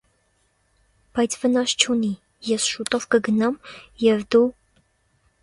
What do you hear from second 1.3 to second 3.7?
վնաս չունի, ես շուտով կգնամ,